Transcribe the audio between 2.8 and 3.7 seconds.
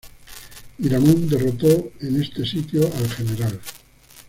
al Gral.